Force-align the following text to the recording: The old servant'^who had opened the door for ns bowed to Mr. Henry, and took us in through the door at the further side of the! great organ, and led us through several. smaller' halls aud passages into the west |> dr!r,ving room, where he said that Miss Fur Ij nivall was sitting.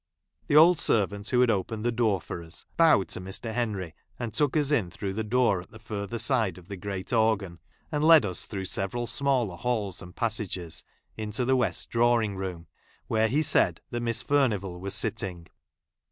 The 0.47 0.55
old 0.55 0.77
servant'^who 0.77 1.41
had 1.41 1.51
opened 1.51 1.85
the 1.85 1.91
door 1.91 2.19
for 2.21 2.43
ns 2.43 2.65
bowed 2.75 3.07
to 3.09 3.21
Mr. 3.21 3.53
Henry, 3.53 3.93
and 4.17 4.33
took 4.33 4.57
us 4.57 4.71
in 4.71 4.89
through 4.89 5.13
the 5.13 5.23
door 5.23 5.61
at 5.61 5.69
the 5.69 5.77
further 5.77 6.17
side 6.17 6.57
of 6.57 6.67
the! 6.69 6.75
great 6.75 7.13
organ, 7.13 7.59
and 7.91 8.03
led 8.03 8.25
us 8.25 8.45
through 8.45 8.65
several. 8.65 9.05
smaller' 9.05 9.57
halls 9.57 10.01
aud 10.01 10.15
passages 10.15 10.83
into 11.17 11.45
the 11.45 11.55
west 11.55 11.91
|> 11.91 11.91
dr!r,ving 11.91 12.35
room, 12.35 12.65
where 13.05 13.27
he 13.27 13.43
said 13.43 13.79
that 13.91 14.01
Miss 14.01 14.23
Fur 14.23 14.47
Ij 14.47 14.57
nivall 14.59 14.79
was 14.79 14.95
sitting. 14.95 15.45